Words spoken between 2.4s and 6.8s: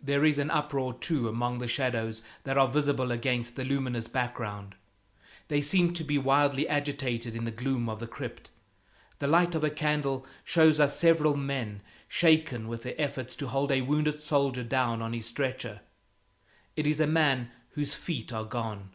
that are visible against a luminous background; they seem to be wildly